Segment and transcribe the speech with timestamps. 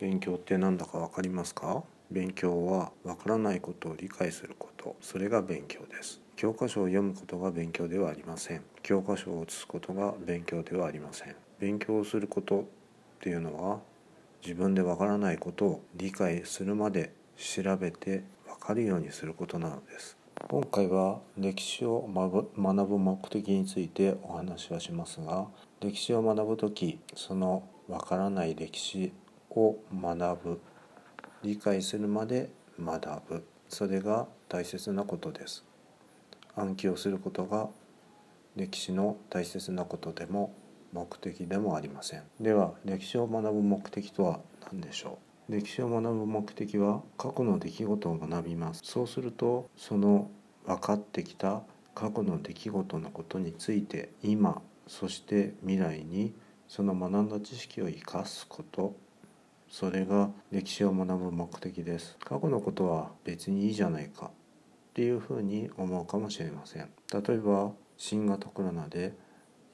[0.00, 1.82] 勉強って何だか分かりますか？
[2.10, 4.96] 勉強は分からないことを理解すること。
[5.00, 6.20] それが勉強です。
[6.36, 8.62] 教科書を読むことが勉強ではありません。
[8.82, 11.34] 教科書を写すことが勉強ではありません。
[11.58, 12.64] 勉強をすることっ
[13.20, 13.80] ていうのは
[14.42, 20.16] 自分で分からないことを理解するまで調べて分かるようにすることなのです。
[20.48, 22.08] 今回は歴史を
[22.56, 25.48] 学ぶ目的についてお話はしますが
[25.80, 29.12] 歴史を学ぶ時その分からない歴史
[29.50, 30.60] を学ぶ。
[31.42, 33.44] 理解するまで学ぶ。
[33.68, 35.64] それが大切なことです。
[36.56, 37.68] 暗記をすることが
[38.56, 40.52] 歴史の大切なことでも
[40.92, 42.22] 目的でもありません。
[42.40, 44.40] では歴史を学ぶ目的とは
[44.72, 45.52] 何でしょう？
[45.52, 48.80] 歴史を学ぶ目的は過去の出来事を学びます。
[48.84, 50.30] そうするとその
[50.66, 51.62] 分かってきた
[51.94, 56.34] 過去の出来事のことについて今そして未来に
[56.68, 58.96] その学んだ知識を生かすこと
[59.68, 62.16] それが歴史を学ぶ目的です。
[62.20, 64.30] 過去のことは別にいいじゃないかっ
[64.94, 66.90] ていうふうに思うかもしれません。
[67.12, 69.14] 例えば新型コロナで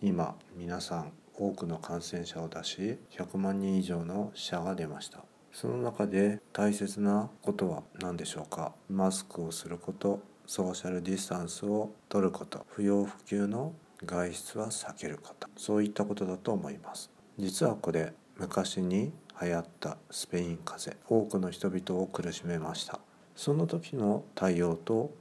[0.03, 5.25] 今皆さん多くの感染者を出し100万人以上の死者が出ました。
[5.53, 8.73] その中で大切なことは何でしょうか？
[8.91, 13.73] マスクをすることソーシャルディスタンスを取ること不要不急の
[14.05, 15.48] 外出は避けること。
[15.56, 17.11] そういったことだと思います。
[17.39, 19.12] 実はこれ昔に
[19.43, 23.01] 流行ったスペイン風邪多くの人々を苦しめました。
[23.35, 25.13] その時の対応と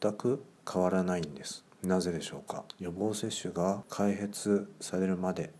[0.00, 1.64] 全く変わらないんです。
[1.82, 2.64] なぜでしょうか？
[2.80, 5.52] 予防接種が開発されるまで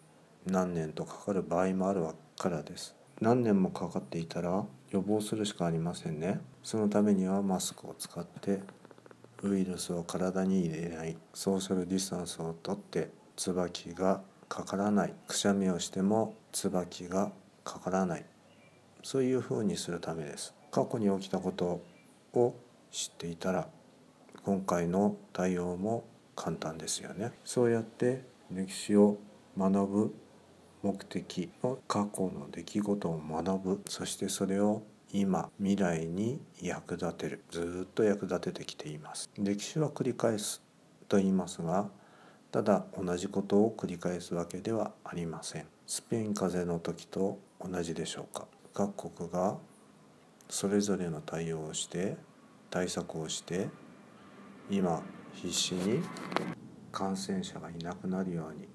[0.47, 2.05] 何年とかかる場合もある
[2.37, 2.97] からです。
[3.21, 6.41] 何年もかかっていたら予防するしかありませんね。
[6.63, 8.61] そのためにはマスクを使って
[9.43, 11.17] ウイルスを体に入れない。
[11.33, 15.15] ソーシャルディスタンスをとって椿がかからない。
[15.29, 17.31] くしゃみをしても椿が
[17.67, 18.25] かからない。
[19.03, 20.55] そういうふうにするためです。
[20.71, 21.83] 過去に起きたこと
[22.33, 22.55] を
[22.93, 23.69] 知っていたら
[24.45, 26.05] 今回の対応も
[26.37, 27.33] 簡単ですよね。
[27.45, 29.19] そうやって歴史を
[29.59, 30.15] 学ぶ
[30.83, 33.83] 目的の過去の出来事を学ぶ。
[33.89, 37.45] そしてそれを今未来に役立てる。
[37.51, 39.29] ずっと役立ててきています。
[39.37, 40.63] 歴史は繰り返す
[41.09, 41.89] と言いますが
[42.53, 45.67] ただ同じことを繰り返すわけではありません。
[45.87, 48.47] スペイン風邪の時と同じでしょうか？
[48.73, 49.57] 各国が
[50.49, 52.17] それぞれの対応をして
[52.71, 53.69] 対策をして
[54.71, 55.03] 今
[55.33, 56.03] 必死に
[56.93, 58.69] 感染者がいなくなるように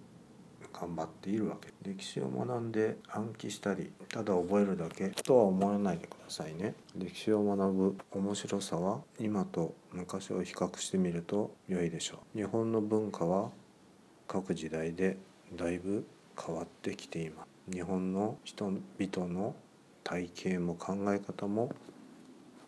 [0.74, 1.70] 頑張っているわけ。
[1.84, 5.10] 歴史を学んで暗記したりただ覚えるだけ。
[5.10, 6.76] とは思わないでくださいね。
[6.96, 12.38] 歴史を学ぶ面白さは今と昔を比較してみると良いでしょう。
[12.38, 13.50] 日本の文化は
[14.28, 15.18] 各時代で
[15.56, 16.06] だいぶ
[16.40, 17.48] 変わってきています。
[17.72, 19.56] 日本の人々の
[20.04, 21.72] 体型も考え方も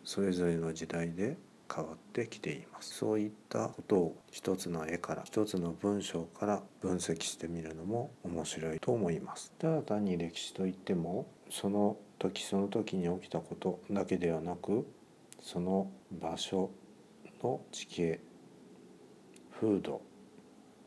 [0.03, 1.37] それぞれの時代で
[1.73, 2.95] 変わってきています。
[2.95, 9.51] そういったことを一つの絵から一つの文章から分析してみるのも面白いと思います。
[9.57, 14.85] ただ単に歴史といってもその時その時に起きたことだけではなく
[15.41, 16.69] その場所
[17.41, 18.21] の地形
[19.59, 20.01] 風土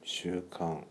[0.02, 0.82] 習慣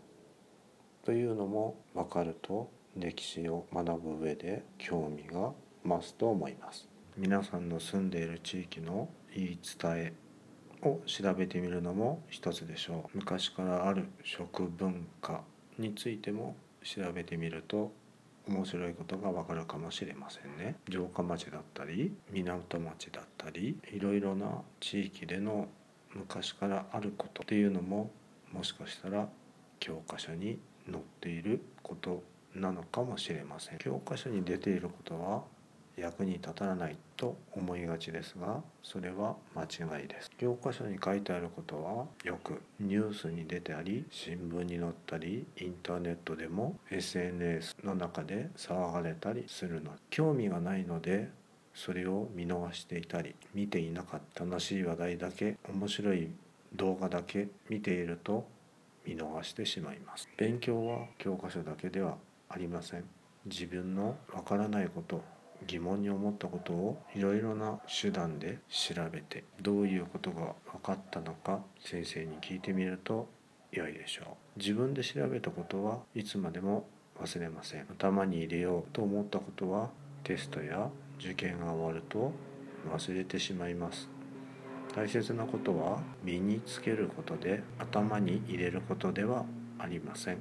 [1.06, 5.52] というのも分かると歴史を学ぶ上で興味が
[5.84, 6.88] 増すと思います。
[7.16, 10.12] 皆さんの住んでいる地域の言い伝え
[10.82, 13.18] を調べてみるのも一つでしょう。
[13.18, 15.42] 昔からある食文化
[15.78, 17.92] についても調べてみると
[18.48, 20.74] 面白いことがわかるかもしれませんね。
[20.90, 25.68] 城下町だったり港町だったりいろいろな地域での
[26.12, 28.10] 昔からあることっていうのも
[28.52, 29.28] もしかしたら
[29.78, 30.58] 教科書に
[30.90, 32.22] 載っていること
[32.54, 33.78] なのかもしれません。
[33.78, 35.42] 教科書に出ていることは
[35.96, 40.30] 役に立たないと思いがちですがそれは間違いです。
[40.38, 49.92] 教科書に書いてあることはよくニュースに出てあり新聞に載ったりインターネットでも SNS の中で騒がれたりするの。
[50.10, 51.30] 興味がないので
[51.74, 54.44] それを見逃していたり見ていなかった。
[54.44, 56.30] 楽しい話題だけ面白い
[56.74, 58.46] 動画だけ見ていると
[59.06, 60.28] 見逃してしまいます。
[60.36, 62.16] 勉強は教科書だけでは
[62.48, 63.04] ありません。
[63.46, 65.22] 自分のわからないこと
[65.66, 73.28] 疑問に思ったことをいろいろな手段で調べてどういうことが分かったのか先生に聞いてみると
[73.72, 74.58] 良いでしょう。
[74.58, 76.86] 自分で調べたことはいつまでも
[77.20, 77.86] 忘れません。
[77.90, 79.90] 頭に入れようと思ったことは
[80.24, 82.32] テストや受験が終わると
[82.92, 84.15] 忘れてしまいます。
[84.96, 89.44] 大切なことは身につけることで頭に入れることでは
[89.78, 90.38] ありません。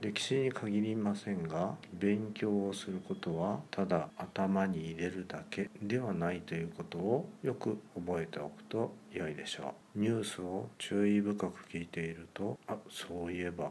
[0.00, 9.98] 歴史に限りませんが勉強をすることはただ頭に入れるだけではないということをよく覚えておくと良いでしょう。
[9.98, 13.70] ニュースを注意深く聞いているとあそういえば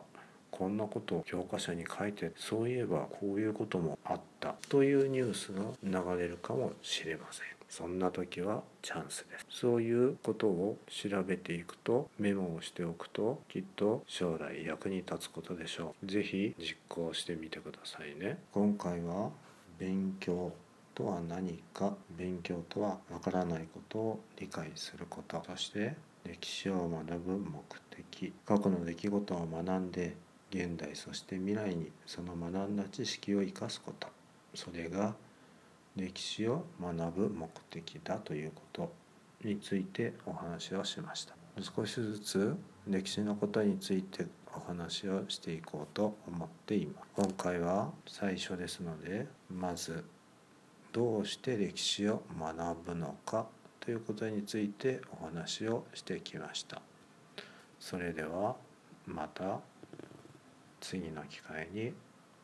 [0.51, 7.58] こんなことを教科書に書いてそういえばこういうこともあったというニュースが流れるかもしれません。
[7.69, 9.45] そんな時はチャンスです。
[9.49, 16.07] そういうことを調べていくとメモをしておくときっと将来役に立つことでしょう。
[16.07, 18.39] 是非実行してみてくださいね。
[18.51, 19.29] 今回は
[19.77, 20.51] 勉強
[20.95, 25.43] とは何か勉強とはわからないことを理解すること。
[25.45, 25.95] そして
[26.25, 27.61] 歴史を学ぶ目
[27.91, 28.33] 的。
[28.45, 30.15] 過去の出来事を学んで
[30.51, 34.07] 現代そして未来にその学んだ知識を生かすこと。
[34.55, 35.15] それが
[35.99, 38.93] 歴史を学ぶ目的だということ
[39.43, 41.35] についてお話をしました。
[41.61, 42.55] 少しずつ
[42.87, 44.25] 歴史のことについて
[44.55, 47.07] お話をしていこうと思っています。
[47.15, 50.05] 今回は最初ですのでまず
[50.93, 53.47] どうして歴史を学ぶのか
[53.79, 56.81] ということについてお話をしてきました。
[57.79, 58.55] それでは
[59.05, 59.59] また
[60.79, 61.93] 次の機会に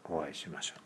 [0.04, 0.85] お会いしましょう。